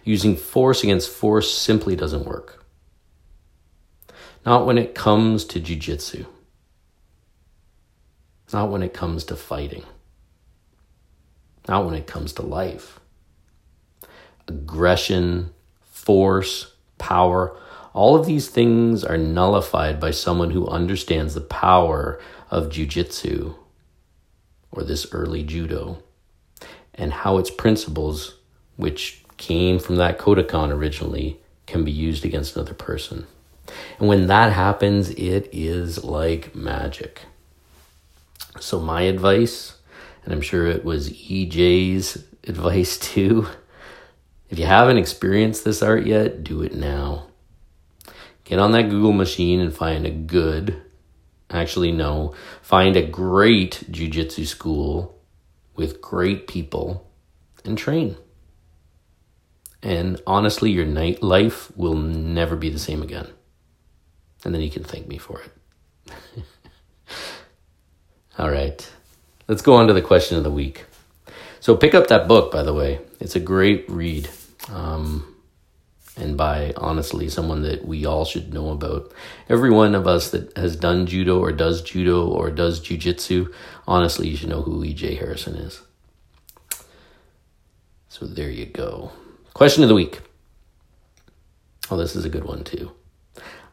Using 0.04 0.36
force 0.36 0.84
against 0.84 1.10
force 1.10 1.54
simply 1.54 1.96
doesn't 1.96 2.26
work. 2.26 2.64
Not 4.46 4.66
when 4.66 4.78
it 4.78 4.96
comes 4.96 5.44
to 5.46 5.60
jujitsu. 5.60 6.26
Not 8.54 8.70
when 8.70 8.82
it 8.82 8.94
comes 8.94 9.26
to 9.26 9.36
fighting. 9.36 9.84
Not 11.68 11.86
when 11.86 11.96
it 11.96 12.08
comes 12.08 12.32
to 12.34 12.44
life. 12.44 13.00
Aggression, 14.48 15.52
force, 15.82 16.74
power, 16.98 17.60
all 17.94 18.16
of 18.16 18.26
these 18.26 18.50
things 18.50 19.04
are 19.04 19.18
nullified 19.18 20.00
by 20.00 20.12
someone 20.12 20.52
who 20.52 20.68
understands 20.68 21.34
the 21.34 21.42
power 21.42 22.20
of 22.50 22.70
jujitsu 22.70 23.56
or 24.72 24.84
this 24.84 25.08
early 25.12 25.44
judo 25.44 26.02
and 26.94 27.14
how 27.14 27.38
its 27.38 27.50
principles, 27.50 28.36
which 28.76 29.24
came 29.38 29.80
from 29.80 29.98
that 29.98 30.18
Kodokan 30.18 30.72
originally, 30.72 31.40
can 31.66 31.84
be 31.84 31.92
used 31.92 32.26
against 32.26 32.56
another 32.56 32.74
person. 32.74 33.28
And 34.00 34.08
when 34.08 34.28
that 34.28 34.54
happens, 34.54 35.10
it 35.12 35.50
is 35.52 36.04
like 36.04 36.56
magic. 36.56 37.22
So, 38.60 38.80
my 38.80 39.02
advice, 39.02 39.76
and 40.24 40.34
I'm 40.34 40.42
sure 40.42 40.66
it 40.68 40.84
was 40.84 41.12
EJ's 41.12 42.24
advice 42.48 42.98
too, 43.14 43.48
if 44.50 44.58
you 44.58 44.66
haven't 44.66 44.98
experienced 44.98 45.66
this 45.66 45.84
art 45.84 46.06
yet, 46.06 46.44
do 46.44 46.62
it 46.62 46.74
now. 46.74 47.28
Get 48.48 48.60
on 48.60 48.72
that 48.72 48.90
Google 48.90 49.12
machine 49.12 49.60
and 49.60 49.76
find 49.76 50.06
a 50.06 50.10
good, 50.10 50.82
actually, 51.50 51.92
no, 51.92 52.34
find 52.62 52.96
a 52.96 53.06
great 53.06 53.84
jujitsu 53.92 54.48
school 54.48 55.20
with 55.76 56.00
great 56.00 56.48
people 56.48 57.12
and 57.66 57.78
train. 57.78 58.16
And 59.84 60.22
honestly, 60.26 60.72
your 60.72 60.86
night 60.86 61.22
life 61.22 61.76
will 61.76 61.96
never 61.96 62.56
be 62.56 62.70
the 62.70 62.80
same 62.80 63.04
again. 63.04 63.28
And 64.46 64.56
then 64.56 64.62
you 64.62 64.72
can 64.72 64.86
thank 64.86 65.10
me 65.10 65.18
for 65.18 65.42
it. 65.42 66.14
All 68.40 68.50
right. 68.50 68.90
Let's 69.50 69.62
go 69.62 69.74
on 69.74 69.88
to 69.88 69.94
the 69.94 70.02
question 70.02 70.38
of 70.38 70.46
the 70.46 70.52
week. 70.52 70.86
So 71.60 71.76
pick 71.76 71.94
up 71.94 72.08
that 72.08 72.30
book, 72.30 72.54
by 72.54 72.64
the 72.64 72.74
way. 72.74 73.02
It's 73.20 73.36
a 73.36 73.42
great 73.42 73.90
read. 73.90 74.30
Um, 74.72 75.36
and 76.18 76.36
by 76.36 76.74
honestly 76.78 77.30
someone 77.30 77.62
that 77.64 77.86
we 77.86 78.06
all 78.06 78.26
should 78.26 78.54
know 78.54 78.70
about. 78.70 79.14
Every 79.50 79.70
one 79.70 79.96
of 79.96 80.08
us 80.08 80.32
that 80.32 80.56
has 80.58 80.76
done 80.76 81.06
judo 81.06 81.40
or 81.40 81.52
does 81.52 81.82
judo 81.82 82.28
or 82.28 82.50
does 82.52 82.82
jujitsu, 82.82 83.54
honestly, 83.88 84.28
you 84.28 84.38
should 84.38 84.50
know 84.50 84.62
who 84.62 84.84
EJ 84.84 85.20
Harrison 85.20 85.56
is. 85.56 85.82
So 88.10 88.26
there 88.26 88.50
you 88.50 88.66
go. 88.66 89.12
Question 89.54 89.84
of 89.84 89.90
the 89.90 89.96
week. 89.96 90.22
Oh, 91.90 91.98
this 91.98 92.16
is 92.16 92.26
a 92.26 92.30
good 92.30 92.44
one 92.44 92.64
too. 92.64 92.92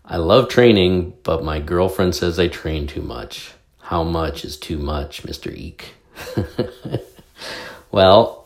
I 0.04 0.18
love 0.18 0.48
training, 0.48 1.14
but 1.22 1.42
my 1.42 1.60
girlfriend 1.60 2.14
says 2.14 2.38
I 2.38 2.48
train 2.48 2.86
too 2.86 3.00
much. 3.00 3.52
How 3.80 4.02
much 4.02 4.44
is 4.44 4.58
too 4.58 4.78
much, 4.78 5.22
Mr. 5.22 5.54
Eek? 5.54 5.94
well, 7.90 8.43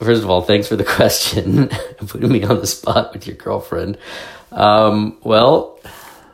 first 0.00 0.22
of 0.22 0.30
all, 0.30 0.42
thanks 0.42 0.68
for 0.68 0.76
the 0.76 0.84
question. 0.96 1.68
Putting 2.06 2.32
me 2.32 2.44
on 2.44 2.60
the 2.60 2.66
spot 2.66 3.12
with 3.12 3.26
your 3.26 3.36
girlfriend. 3.36 3.98
Um, 4.52 5.18
well, 5.22 5.80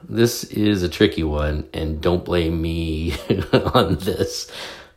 this 0.08 0.44
is 0.44 0.82
a 0.82 0.88
tricky 0.88 1.22
one, 1.22 1.68
and 1.72 2.00
don't 2.00 2.24
blame 2.24 2.60
me 2.60 3.14
on 3.52 3.96
this. 3.96 4.50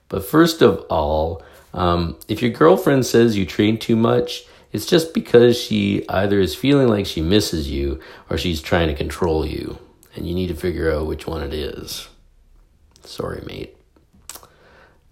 But 0.09 0.25
first 0.25 0.61
of 0.61 0.85
all, 0.89 1.43
um, 1.73 2.17
if 2.27 2.41
your 2.41 2.51
girlfriend 2.51 3.05
says 3.05 3.37
you 3.37 3.45
train 3.45 3.77
too 3.77 3.95
much, 3.95 4.45
it's 4.71 4.85
just 4.85 5.13
because 5.13 5.57
she 5.57 6.07
either 6.09 6.39
is 6.39 6.55
feeling 6.55 6.87
like 6.87 7.05
she 7.05 7.21
misses 7.21 7.69
you 7.69 7.99
or 8.29 8.37
she's 8.37 8.61
trying 8.61 8.87
to 8.87 8.95
control 8.95 9.45
you. 9.45 9.77
And 10.15 10.27
you 10.27 10.35
need 10.35 10.47
to 10.47 10.55
figure 10.55 10.91
out 10.91 11.07
which 11.07 11.25
one 11.25 11.41
it 11.41 11.53
is. 11.53 12.07
Sorry, 13.03 13.41
mate. 13.45 13.75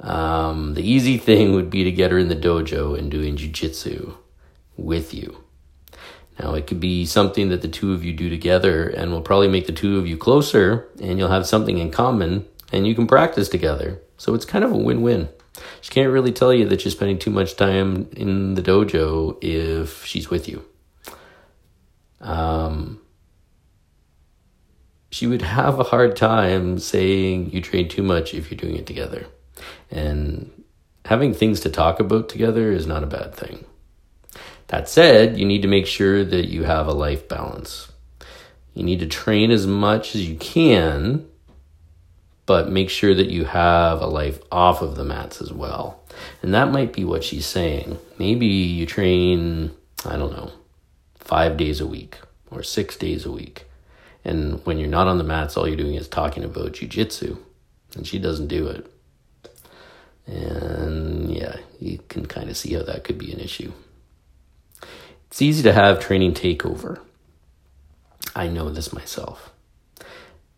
Um, 0.01 0.73
the 0.73 0.81
easy 0.83 1.17
thing 1.17 1.53
would 1.53 1.69
be 1.69 1.83
to 1.83 1.91
get 1.91 2.11
her 2.11 2.17
in 2.17 2.27
the 2.27 2.35
dojo 2.35 2.97
and 2.97 3.09
doing 3.09 3.37
jujitsu 3.37 4.15
with 4.75 5.13
you. 5.13 5.43
Now, 6.39 6.55
it 6.55 6.65
could 6.65 6.79
be 6.79 7.05
something 7.05 7.49
that 7.49 7.61
the 7.61 7.67
two 7.67 7.93
of 7.93 8.03
you 8.03 8.13
do 8.13 8.29
together 8.29 8.87
and 8.87 9.11
will 9.11 9.21
probably 9.21 9.47
make 9.47 9.67
the 9.67 9.73
two 9.73 9.99
of 9.99 10.07
you 10.07 10.17
closer 10.17 10.89
and 10.99 11.19
you'll 11.19 11.29
have 11.29 11.45
something 11.45 11.77
in 11.77 11.91
common 11.91 12.47
and 12.73 12.87
you 12.87 12.95
can 12.95 13.05
practice 13.05 13.47
together. 13.47 14.01
So 14.17 14.33
it's 14.33 14.45
kind 14.45 14.63
of 14.65 14.71
a 14.71 14.77
win 14.77 15.03
win. 15.03 15.29
She 15.81 15.91
can't 15.91 16.11
really 16.11 16.31
tell 16.31 16.53
you 16.53 16.67
that 16.69 16.83
you're 16.83 16.91
spending 16.91 17.19
too 17.19 17.29
much 17.29 17.55
time 17.55 18.09
in 18.13 18.55
the 18.55 18.61
dojo 18.63 19.37
if 19.43 20.03
she's 20.05 20.29
with 20.31 20.47
you. 20.47 20.65
Um, 22.21 23.01
she 25.11 25.27
would 25.27 25.41
have 25.41 25.79
a 25.79 25.83
hard 25.83 26.15
time 26.15 26.79
saying 26.79 27.51
you 27.51 27.61
train 27.61 27.89
too 27.89 28.01
much 28.01 28.33
if 28.33 28.49
you're 28.49 28.57
doing 28.57 28.77
it 28.77 28.87
together. 28.87 29.27
And 29.89 30.51
having 31.05 31.33
things 31.33 31.59
to 31.61 31.69
talk 31.69 31.99
about 31.99 32.29
together 32.29 32.71
is 32.71 32.87
not 32.87 33.03
a 33.03 33.07
bad 33.07 33.33
thing. 33.35 33.65
That 34.67 34.87
said, 34.87 35.37
you 35.37 35.45
need 35.45 35.63
to 35.63 35.67
make 35.67 35.85
sure 35.85 36.23
that 36.23 36.47
you 36.47 36.63
have 36.63 36.87
a 36.87 36.93
life 36.93 37.27
balance. 37.27 37.91
You 38.73 38.83
need 38.83 38.99
to 38.99 39.07
train 39.07 39.51
as 39.51 39.67
much 39.67 40.15
as 40.15 40.27
you 40.27 40.35
can 40.35 41.27
but 42.51 42.69
make 42.69 42.89
sure 42.89 43.15
that 43.15 43.29
you 43.29 43.45
have 43.45 44.01
a 44.01 44.07
life 44.07 44.39
off 44.51 44.81
of 44.81 44.95
the 44.95 45.05
mats 45.05 45.41
as 45.41 45.53
well. 45.53 46.03
And 46.41 46.53
that 46.53 46.69
might 46.69 46.91
be 46.91 47.05
what 47.05 47.23
she's 47.23 47.45
saying. 47.45 47.97
Maybe 48.17 48.45
you 48.45 48.85
train, 48.85 49.71
I 50.05 50.17
don't 50.17 50.33
know, 50.33 50.51
five 51.15 51.55
days 51.55 51.79
a 51.79 51.87
week 51.87 52.19
or 52.49 52.61
six 52.61 52.97
days 52.97 53.25
a 53.25 53.31
week. 53.31 53.65
And 54.25 54.65
when 54.65 54.77
you're 54.79 54.89
not 54.89 55.07
on 55.07 55.17
the 55.17 55.23
mats, 55.23 55.55
all 55.55 55.65
you're 55.65 55.77
doing 55.77 55.95
is 55.95 56.09
talking 56.09 56.43
about 56.43 56.73
jujitsu. 56.73 57.37
And 57.95 58.05
she 58.05 58.19
doesn't 58.19 58.47
do 58.47 58.67
it. 58.67 58.91
And 60.27 61.31
yeah, 61.31 61.57
you 61.79 61.99
can 62.07 62.25
kind 62.25 62.49
of 62.49 62.57
see 62.57 62.73
how 62.73 62.83
that 62.83 63.03
could 63.03 63.17
be 63.17 63.31
an 63.31 63.39
issue. 63.39 63.71
It's 65.27 65.41
easy 65.41 65.63
to 65.63 65.73
have 65.73 65.99
training 65.99 66.33
take 66.33 66.65
over. 66.65 67.01
I 68.35 68.47
know 68.47 68.69
this 68.69 68.93
myself 68.93 69.51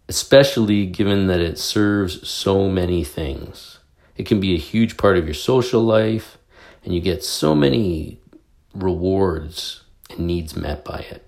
especially 0.08 0.86
given 0.86 1.28
that 1.28 1.40
it 1.40 1.58
serves 1.58 2.28
so 2.28 2.70
many 2.70 3.04
things. 3.04 3.80
It 4.16 4.26
can 4.26 4.40
be 4.40 4.54
a 4.54 4.60
huge 4.60 4.98
part 4.98 5.18
of 5.18 5.26
your 5.26 5.34
social 5.34 5.82
life, 5.82 6.38
and 6.84 6.94
you 6.94 7.02
get 7.02 7.24
so 7.24 7.56
many 7.56 8.20
rewards 8.74 9.84
and 10.10 10.28
needs 10.28 10.56
met 10.56 10.84
by 10.84 11.00
it. 11.00 11.26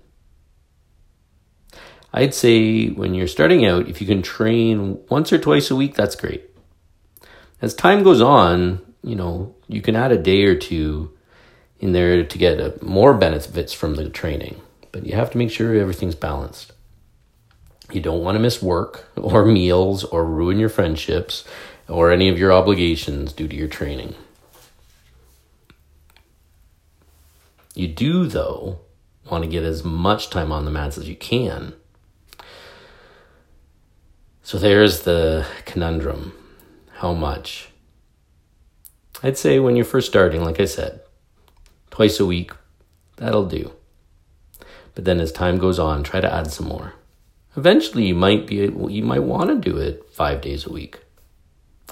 I'd 2.12 2.34
say 2.34 2.88
when 2.88 3.14
you're 3.14 3.26
starting 3.26 3.66
out, 3.66 3.88
if 3.88 4.00
you 4.00 4.06
can 4.06 4.22
train 4.22 5.00
once 5.08 5.32
or 5.32 5.38
twice 5.38 5.70
a 5.70 5.76
week, 5.76 5.94
that's 5.94 6.14
great. 6.14 6.48
As 7.62 7.74
time 7.74 8.02
goes 8.02 8.20
on, 8.20 8.80
you 9.02 9.16
know, 9.16 9.54
you 9.68 9.80
can 9.80 9.96
add 9.96 10.12
a 10.12 10.18
day 10.18 10.44
or 10.44 10.54
two 10.54 11.16
in 11.80 11.92
there 11.92 12.24
to 12.24 12.38
get 12.38 12.60
uh, 12.60 12.72
more 12.82 13.14
benefits 13.14 13.72
from 13.72 13.94
the 13.94 14.08
training. 14.08 14.60
But 14.92 15.06
you 15.06 15.14
have 15.14 15.30
to 15.30 15.38
make 15.38 15.50
sure 15.50 15.74
everything's 15.74 16.14
balanced. 16.14 16.72
You 17.92 18.00
don't 18.00 18.22
want 18.22 18.36
to 18.36 18.40
miss 18.40 18.62
work 18.62 19.10
or 19.16 19.44
meals 19.44 20.04
or 20.04 20.24
ruin 20.24 20.58
your 20.58 20.68
friendships 20.68 21.44
or 21.88 22.10
any 22.10 22.28
of 22.28 22.38
your 22.38 22.52
obligations 22.52 23.32
due 23.32 23.48
to 23.48 23.56
your 23.56 23.68
training. 23.68 24.14
You 27.74 27.88
do, 27.88 28.26
though, 28.26 28.80
want 29.30 29.44
to 29.44 29.50
get 29.50 29.62
as 29.62 29.84
much 29.84 30.30
time 30.30 30.50
on 30.50 30.64
the 30.64 30.70
mats 30.70 30.96
as 30.96 31.08
you 31.08 31.16
can. 31.16 31.74
So 34.42 34.58
there's 34.58 35.02
the 35.02 35.46
conundrum. 35.66 36.32
How 36.96 37.12
much? 37.12 37.68
I'd 39.22 39.36
say 39.36 39.58
when 39.58 39.76
you're 39.76 39.84
first 39.84 40.08
starting, 40.08 40.42
like 40.42 40.58
I 40.58 40.64
said, 40.64 41.02
twice 41.90 42.18
a 42.18 42.24
week, 42.24 42.52
that'll 43.16 43.46
do. 43.46 43.72
But 44.94 45.04
then 45.04 45.20
as 45.20 45.30
time 45.30 45.58
goes 45.58 45.78
on, 45.78 46.02
try 46.02 46.22
to 46.22 46.32
add 46.32 46.50
some 46.50 46.68
more. 46.68 46.94
Eventually, 47.54 48.06
you 48.06 48.14
might 48.14 48.46
be 48.46 48.56
you 48.56 49.02
might 49.02 49.22
want 49.22 49.50
to 49.50 49.70
do 49.70 49.76
it 49.76 50.08
five 50.10 50.40
days 50.40 50.64
a 50.64 50.72
week, 50.72 51.00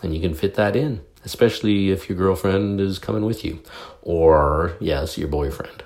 and 0.02 0.14
you 0.14 0.22
can 0.22 0.32
fit 0.32 0.54
that 0.54 0.74
in, 0.74 1.02
especially 1.22 1.90
if 1.90 2.08
your 2.08 2.16
girlfriend 2.16 2.80
is 2.80 2.98
coming 2.98 3.26
with 3.26 3.44
you, 3.44 3.62
or 4.00 4.74
yes, 4.80 5.18
your 5.18 5.28
boyfriend. 5.28 5.84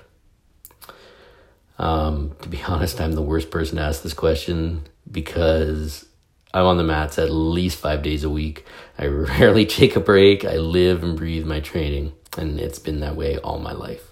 Um, 1.77 2.35
to 2.41 2.47
be 2.47 2.61
honest, 2.67 3.01
I'm 3.01 3.13
the 3.13 3.21
worst 3.21 3.51
person 3.51 3.77
to 3.77 3.83
ask 3.83 4.01
this 4.01 4.13
question 4.13 4.83
because 5.11 6.05
I'm 6.53 6.65
on 6.65 6.77
the 6.77 6.83
mats 6.83 7.19
at 7.19 7.29
least 7.31 7.77
five 7.77 8.01
days 8.01 8.23
a 8.23 8.29
week. 8.29 8.65
I 8.97 9.05
rarely 9.07 9.65
take 9.65 9.95
a 9.95 9.99
break. 9.99 10.45
I 10.45 10.57
live 10.57 11.03
and 11.03 11.17
breathe 11.17 11.45
my 11.45 11.59
training, 11.59 12.13
and 12.37 12.59
it's 12.59 12.79
been 12.79 12.99
that 13.01 13.15
way 13.15 13.37
all 13.37 13.59
my 13.59 13.73
life. 13.73 14.11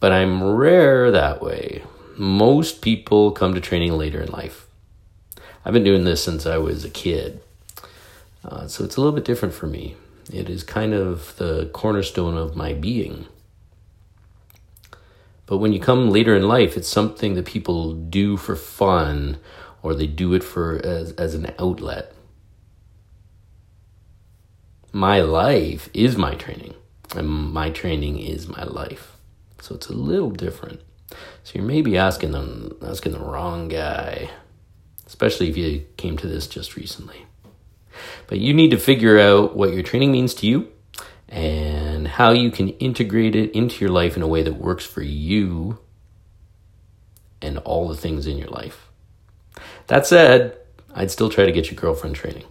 But 0.00 0.12
I'm 0.12 0.42
rare 0.42 1.10
that 1.10 1.40
way 1.40 1.82
most 2.16 2.82
people 2.82 3.32
come 3.32 3.54
to 3.54 3.60
training 3.60 3.92
later 3.92 4.20
in 4.20 4.30
life. 4.30 4.66
I've 5.64 5.72
been 5.72 5.84
doing 5.84 6.04
this 6.04 6.22
since 6.22 6.46
I 6.46 6.58
was 6.58 6.84
a 6.84 6.90
kid. 6.90 7.40
Uh, 8.44 8.66
so 8.66 8.84
it's 8.84 8.96
a 8.96 9.00
little 9.00 9.14
bit 9.14 9.24
different 9.24 9.54
for 9.54 9.66
me. 9.66 9.96
It 10.32 10.48
is 10.50 10.62
kind 10.62 10.92
of 10.92 11.36
the 11.36 11.70
cornerstone 11.72 12.36
of 12.36 12.56
my 12.56 12.72
being. 12.72 13.26
But 15.46 15.58
when 15.58 15.72
you 15.72 15.80
come 15.80 16.10
later 16.10 16.34
in 16.34 16.48
life, 16.48 16.76
it's 16.76 16.88
something 16.88 17.34
that 17.34 17.46
people 17.46 17.94
do 17.94 18.36
for 18.36 18.56
fun 18.56 19.38
or 19.82 19.94
they 19.94 20.06
do 20.06 20.32
it 20.34 20.44
for 20.44 20.80
as, 20.84 21.12
as 21.12 21.34
an 21.34 21.52
outlet. 21.58 22.14
My 24.92 25.20
life 25.20 25.88
is 25.94 26.16
my 26.16 26.34
training, 26.34 26.74
and 27.16 27.28
my 27.28 27.70
training 27.70 28.18
is 28.18 28.46
my 28.46 28.64
life. 28.64 29.16
So 29.60 29.74
it's 29.74 29.88
a 29.88 29.94
little 29.94 30.30
different. 30.30 30.80
So 31.44 31.52
you're 31.54 31.64
maybe 31.64 31.96
asking 31.96 32.32
them 32.32 32.76
asking 32.82 33.12
the 33.12 33.18
wrong 33.18 33.68
guy, 33.68 34.30
especially 35.06 35.48
if 35.48 35.56
you 35.56 35.86
came 35.96 36.16
to 36.18 36.26
this 36.26 36.46
just 36.46 36.76
recently. 36.76 37.26
But 38.26 38.38
you 38.38 38.54
need 38.54 38.70
to 38.70 38.78
figure 38.78 39.18
out 39.18 39.56
what 39.56 39.72
your 39.72 39.82
training 39.82 40.12
means 40.12 40.34
to 40.34 40.46
you 40.46 40.68
and 41.28 42.06
how 42.06 42.32
you 42.32 42.50
can 42.50 42.68
integrate 42.70 43.34
it 43.34 43.52
into 43.52 43.80
your 43.80 43.90
life 43.90 44.16
in 44.16 44.22
a 44.22 44.28
way 44.28 44.42
that 44.42 44.54
works 44.54 44.84
for 44.84 45.02
you 45.02 45.78
and 47.40 47.58
all 47.58 47.88
the 47.88 47.96
things 47.96 48.26
in 48.26 48.38
your 48.38 48.48
life. 48.48 48.91
That 49.88 50.06
said, 50.06 50.56
I'd 50.94 51.10
still 51.10 51.28
try 51.30 51.44
to 51.44 51.52
get 51.52 51.70
your 51.70 51.80
girlfriend 51.80 52.16
training. 52.16 52.44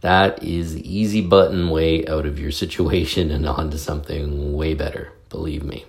That 0.00 0.42
is 0.42 0.74
the 0.74 0.98
easy 0.98 1.20
button 1.20 1.68
way 1.70 2.06
out 2.06 2.26
of 2.26 2.38
your 2.38 2.50
situation 2.62 3.30
and 3.30 3.46
onto 3.46 3.78
something 3.78 4.54
way 4.54 4.74
better, 4.74 5.12
believe 5.28 5.62
me. 5.62 5.84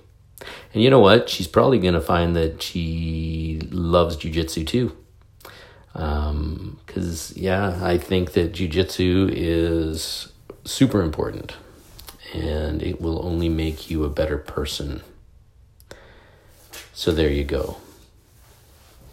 And 0.73 0.81
you 0.81 0.89
know 0.89 0.99
what? 0.99 1.29
She's 1.29 1.47
probably 1.47 1.79
going 1.79 1.93
to 1.93 2.01
find 2.01 2.35
that 2.35 2.61
she 2.61 3.61
loves 3.71 4.17
jujitsu 4.17 4.65
too. 4.65 4.95
Because, 5.93 7.31
um, 7.31 7.37
yeah, 7.37 7.79
I 7.83 7.97
think 7.97 8.33
that 8.33 8.53
jujitsu 8.53 9.29
is 9.31 10.31
super 10.63 11.01
important 11.01 11.55
and 12.33 12.81
it 12.81 13.01
will 13.01 13.25
only 13.25 13.49
make 13.49 13.89
you 13.89 14.03
a 14.03 14.09
better 14.09 14.37
person. 14.37 15.01
So 16.93 17.11
there 17.11 17.29
you 17.29 17.43
go. 17.43 17.77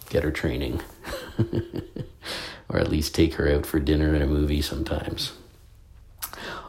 Get 0.08 0.22
her 0.22 0.30
training. 0.30 0.80
or 2.68 2.78
at 2.78 2.90
least 2.90 3.14
take 3.14 3.34
her 3.34 3.50
out 3.50 3.66
for 3.66 3.78
dinner 3.78 4.14
and 4.14 4.22
a 4.22 4.26
movie 4.26 4.62
sometimes. 4.62 5.32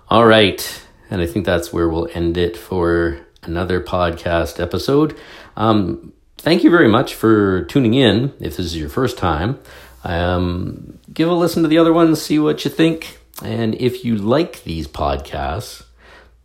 All 0.09 0.25
right. 0.25 0.85
And 1.09 1.21
I 1.21 1.25
think 1.25 1.45
that's 1.45 1.73
where 1.73 1.89
we'll 1.89 2.09
end 2.13 2.37
it 2.37 2.55
for 2.55 3.19
another 3.43 3.81
podcast 3.81 4.59
episode. 4.59 5.17
Um, 5.55 6.13
thank 6.37 6.63
you 6.63 6.69
very 6.69 6.87
much 6.87 7.15
for 7.15 7.63
tuning 7.65 7.93
in. 7.93 8.33
If 8.39 8.57
this 8.57 8.65
is 8.67 8.77
your 8.77 8.89
first 8.89 9.17
time, 9.17 9.59
um, 10.03 10.99
give 11.13 11.29
a 11.29 11.33
listen 11.33 11.63
to 11.63 11.69
the 11.69 11.77
other 11.77 11.93
ones, 11.93 12.21
see 12.21 12.39
what 12.39 12.63
you 12.63 12.71
think. 12.71 13.17
And 13.43 13.75
if 13.75 14.05
you 14.05 14.15
like 14.15 14.63
these 14.63 14.87
podcasts, 14.87 15.83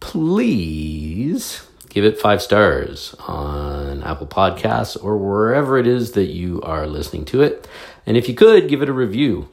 please 0.00 1.66
give 1.94 2.04
it 2.04 2.20
five 2.20 2.42
stars 2.42 3.14
on 3.20 4.02
Apple 4.02 4.26
Podcasts 4.26 5.02
or 5.02 5.16
wherever 5.16 5.78
it 5.78 5.86
is 5.86 6.12
that 6.12 6.26
you 6.26 6.60
are 6.62 6.88
listening 6.88 7.24
to 7.26 7.40
it. 7.40 7.68
And 8.04 8.16
if 8.16 8.28
you 8.28 8.34
could, 8.34 8.68
give 8.68 8.82
it 8.82 8.88
a 8.88 8.92
review. 8.92 9.48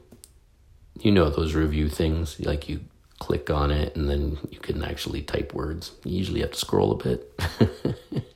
You 0.99 1.11
know 1.11 1.29
those 1.29 1.53
review 1.53 1.87
things, 1.87 2.39
like 2.39 2.67
you 2.67 2.81
click 3.19 3.51
on 3.51 3.69
it 3.69 3.95
and 3.95 4.09
then 4.09 4.39
you 4.49 4.57
can 4.57 4.83
actually 4.83 5.21
type 5.21 5.53
words. 5.53 5.91
You 6.03 6.17
usually 6.17 6.41
have 6.41 6.51
to 6.51 6.57
scroll 6.57 6.91
a 6.91 6.95
bit. 6.95 7.39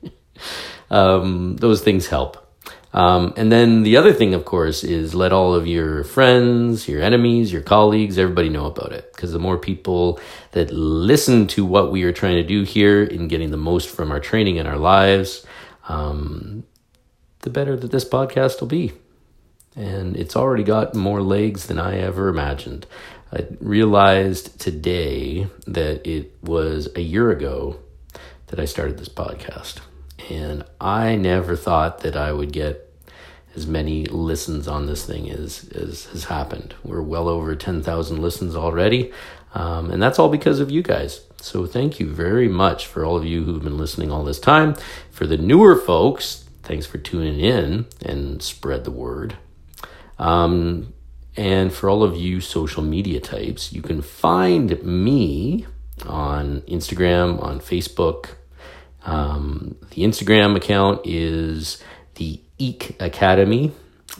um, 0.91 1.55
those 1.55 1.81
things 1.81 2.05
help. 2.05 2.44
Um, 2.95 3.33
and 3.35 3.51
then 3.51 3.83
the 3.83 3.97
other 3.97 4.13
thing, 4.13 4.33
of 4.33 4.45
course, 4.45 4.81
is 4.81 5.13
let 5.13 5.33
all 5.33 5.53
of 5.53 5.67
your 5.67 6.05
friends, 6.05 6.87
your 6.87 7.01
enemies, 7.01 7.51
your 7.51 7.61
colleagues, 7.61 8.17
everybody 8.17 8.47
know 8.47 8.67
about 8.67 8.93
it. 8.93 9.11
Because 9.13 9.33
the 9.33 9.39
more 9.39 9.57
people 9.57 10.17
that 10.53 10.71
listen 10.71 11.45
to 11.47 11.65
what 11.65 11.91
we 11.91 12.03
are 12.03 12.13
trying 12.13 12.35
to 12.35 12.43
do 12.43 12.63
here 12.63 13.03
in 13.03 13.27
getting 13.27 13.51
the 13.51 13.57
most 13.57 13.89
from 13.89 14.11
our 14.11 14.21
training 14.21 14.59
and 14.59 14.67
our 14.67 14.77
lives, 14.77 15.45
um, 15.89 16.63
the 17.41 17.49
better 17.49 17.75
that 17.75 17.91
this 17.91 18.07
podcast 18.07 18.61
will 18.61 18.69
be. 18.69 18.93
And 19.75 20.15
it's 20.15 20.37
already 20.37 20.63
got 20.63 20.95
more 20.95 21.21
legs 21.21 21.67
than 21.67 21.77
I 21.77 21.97
ever 21.97 22.29
imagined. 22.29 22.87
I 23.29 23.45
realized 23.59 24.57
today 24.57 25.47
that 25.67 26.07
it 26.09 26.33
was 26.41 26.87
a 26.95 27.01
year 27.01 27.29
ago 27.29 27.77
that 28.47 28.59
I 28.59 28.63
started 28.63 28.97
this 28.97 29.09
podcast. 29.09 29.81
And 30.29 30.63
I 30.79 31.17
never 31.17 31.57
thought 31.57 31.99
that 31.99 32.15
I 32.15 32.31
would 32.31 32.53
get 32.53 32.84
as 33.55 33.65
many 33.65 34.05
listens 34.05 34.67
on 34.67 34.85
this 34.85 35.05
thing 35.05 35.29
as, 35.29 35.69
as 35.69 36.05
has 36.07 36.25
happened. 36.25 36.75
We're 36.83 37.01
well 37.01 37.29
over 37.29 37.55
10,000 37.55 38.21
listens 38.21 38.55
already. 38.55 39.11
Um, 39.53 39.89
and 39.89 40.03
that's 40.03 40.19
all 40.19 40.29
because 40.29 40.59
of 40.59 40.69
you 40.69 40.83
guys. 40.83 41.21
So 41.39 41.65
thank 41.65 41.99
you 41.99 42.07
very 42.11 42.47
much 42.47 42.87
for 42.87 43.05
all 43.05 43.15
of 43.15 43.23
you 43.23 43.43
who've 43.43 43.63
been 43.63 43.77
listening 43.77 44.11
all 44.11 44.23
this 44.23 44.39
time. 44.39 44.75
For 45.11 45.25
the 45.25 45.37
newer 45.37 45.75
folks, 45.75 46.45
thanks 46.63 46.85
for 46.85 46.97
tuning 46.97 47.39
in 47.39 47.85
and 48.01 48.41
spread 48.41 48.83
the 48.83 48.91
word. 48.91 49.37
Um, 50.19 50.93
and 51.37 51.73
for 51.73 51.89
all 51.89 52.03
of 52.03 52.15
you 52.15 52.41
social 52.41 52.83
media 52.83 53.19
types, 53.19 53.71
you 53.71 53.81
can 53.81 54.01
find 54.01 54.81
me 54.83 55.65
on 56.05 56.61
Instagram, 56.61 57.41
on 57.41 57.59
Facebook. 57.59 58.29
Um, 59.05 59.75
the 59.91 60.01
Instagram 60.03 60.55
account 60.55 61.01
is 61.05 61.81
the 62.15 62.41
Eek 62.57 62.95
Academy. 62.99 63.71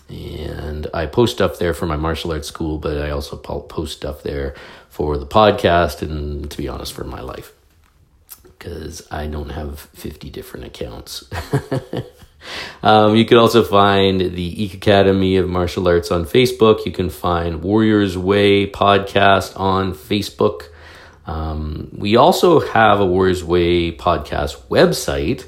And 0.09 0.87
I 0.93 1.05
post 1.05 1.35
stuff 1.35 1.57
there 1.57 1.73
for 1.73 1.85
my 1.85 1.95
martial 1.95 2.31
arts 2.31 2.47
school, 2.47 2.77
but 2.77 2.97
I 2.97 3.11
also 3.11 3.37
post 3.37 3.97
stuff 3.97 4.23
there 4.23 4.55
for 4.89 5.17
the 5.17 5.27
podcast 5.27 6.01
and, 6.01 6.49
to 6.49 6.57
be 6.57 6.67
honest, 6.67 6.93
for 6.93 7.03
my 7.03 7.21
life. 7.21 7.53
Because 8.43 9.07
I 9.11 9.27
don't 9.27 9.49
have 9.49 9.79
50 9.79 10.29
different 10.29 10.65
accounts. 10.65 11.29
Um, 12.83 13.15
you 13.15 13.25
can 13.25 13.37
also 13.37 13.63
find 13.63 14.21
the 14.21 14.63
Eek 14.63 14.73
Academy 14.73 15.37
of 15.37 15.49
Martial 15.49 15.87
Arts 15.87 16.11
on 16.11 16.25
Facebook. 16.25 16.85
You 16.85 16.91
can 16.91 17.09
find 17.09 17.63
Warriors 17.63 18.17
Way 18.17 18.69
podcast 18.69 19.59
on 19.59 19.93
Facebook. 19.93 20.63
Um, 21.25 21.89
we 21.91 22.15
also 22.15 22.59
have 22.59 22.99
a 22.99 23.05
Warriors 23.05 23.43
Way 23.43 23.91
podcast 23.91 24.61
website 24.67 25.45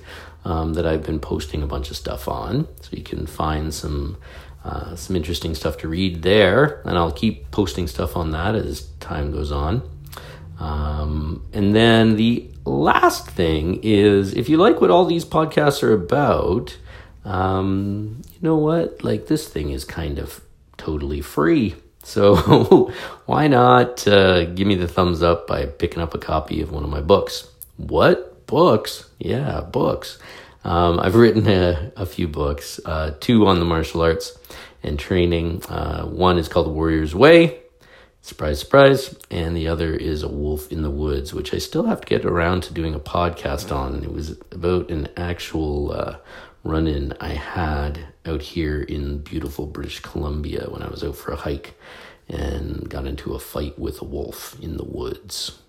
um, 0.47 0.73
that 0.75 0.87
I've 0.87 1.03
been 1.03 1.19
posting 1.19 1.61
a 1.61 1.67
bunch 1.67 1.91
of 1.91 1.97
stuff 1.97 2.27
on, 2.27 2.67
so 2.81 2.89
you 2.91 3.03
can 3.03 3.27
find 3.27 3.73
some 3.73 4.17
uh, 4.63 4.95
some 4.95 5.15
interesting 5.15 5.53
stuff 5.53 5.77
to 5.79 5.87
read 5.87 6.23
there. 6.23 6.81
And 6.85 6.97
I'll 6.97 7.11
keep 7.11 7.51
posting 7.51 7.87
stuff 7.87 8.15
on 8.15 8.31
that 8.31 8.55
as 8.55 8.87
time 8.99 9.31
goes 9.31 9.51
on. 9.51 9.87
Um, 10.59 11.45
and 11.53 11.75
then 11.75 12.15
the 12.15 12.49
last 12.65 13.29
thing 13.29 13.81
is 13.83 14.33
if 14.33 14.49
you 14.49 14.57
like 14.57 14.81
what 14.81 14.89
all 14.89 15.05
these 15.05 15.25
podcasts 15.25 15.83
are 15.83 15.93
about, 15.93 16.77
um, 17.25 18.21
you 18.33 18.39
know 18.41 18.57
what? 18.57 19.03
Like 19.03 19.27
this 19.27 19.47
thing 19.47 19.71
is 19.71 19.83
kind 19.83 20.17
of 20.17 20.41
totally 20.77 21.21
free. 21.21 21.75
So 22.07 22.93
why 23.25 23.49
not 23.49 24.07
uh, 24.07 24.45
give 24.45 24.65
me 24.65 24.75
the 24.75 24.87
thumbs 24.87 25.21
up 25.21 25.45
by 25.45 25.65
picking 25.65 26.01
up 26.01 26.13
a 26.13 26.17
copy 26.17 26.61
of 26.61 26.71
one 26.71 26.85
of 26.85 26.89
my 26.89 27.01
books? 27.01 27.49
What? 27.75 28.36
Books. 28.47 29.09
Yeah, 29.19 29.61
books. 29.61 30.17
Um, 30.63 30.99
I've 30.99 31.15
written 31.15 31.47
a, 31.47 31.91
a 31.95 32.05
few 32.05 32.27
books, 32.27 32.79
uh, 32.83 33.15
two 33.19 33.47
on 33.47 33.59
the 33.59 33.65
martial 33.65 34.01
arts 34.01 34.37
and 34.83 34.97
training. 34.97 35.63
Uh, 35.69 36.05
one 36.05 36.37
is 36.37 36.47
called 36.47 36.65
The 36.65 36.71
Warrior's 36.71 37.15
Way, 37.15 37.59
surprise, 38.21 38.59
surprise, 38.59 39.15
and 39.31 39.55
the 39.55 39.67
other 39.67 39.93
is 39.93 40.23
A 40.23 40.27
Wolf 40.27 40.71
in 40.71 40.81
the 40.81 40.89
Woods, 40.89 41.33
which 41.33 41.53
I 41.53 41.59
still 41.59 41.85
have 41.85 42.01
to 42.01 42.07
get 42.07 42.25
around 42.25 42.63
to 42.63 42.73
doing 42.73 42.95
a 42.95 42.99
podcast 42.99 43.73
on. 43.73 44.03
It 44.03 44.11
was 44.11 44.31
about 44.51 44.89
an 44.89 45.07
actual 45.15 45.93
uh, 45.93 46.17
run 46.63 46.87
in 46.87 47.13
I 47.21 47.29
had 47.29 47.99
out 48.25 48.41
here 48.41 48.81
in 48.81 49.19
beautiful 49.19 49.67
British 49.67 50.01
Columbia 50.01 50.65
when 50.69 50.81
I 50.81 50.89
was 50.89 51.03
out 51.03 51.15
for 51.15 51.31
a 51.31 51.37
hike 51.37 51.79
and 52.27 52.89
got 52.89 53.05
into 53.05 53.33
a 53.33 53.39
fight 53.39 53.79
with 53.79 54.01
a 54.01 54.05
wolf 54.05 54.59
in 54.61 54.75
the 54.75 54.83
woods. 54.83 55.59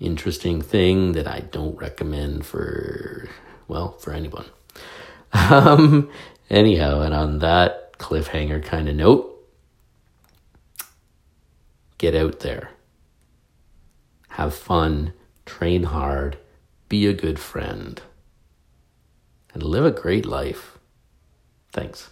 Interesting 0.00 0.62
thing 0.62 1.12
that 1.12 1.28
I 1.28 1.40
don't 1.40 1.76
recommend 1.76 2.46
for 2.46 3.28
well, 3.68 3.92
for 3.92 4.12
anyone. 4.12 4.46
Um, 5.32 6.10
anyhow, 6.48 7.02
and 7.02 7.14
on 7.14 7.38
that 7.38 7.92
cliffhanger 7.98 8.64
kind 8.64 8.88
of 8.88 8.96
note, 8.96 9.46
get 11.98 12.16
out 12.16 12.40
there, 12.40 12.70
have 14.30 14.54
fun, 14.54 15.12
train 15.46 15.84
hard, 15.84 16.38
be 16.88 17.06
a 17.06 17.12
good 17.12 17.38
friend, 17.38 18.02
and 19.54 19.62
live 19.62 19.84
a 19.84 19.92
great 19.92 20.26
life. 20.26 20.78
Thanks. 21.72 22.10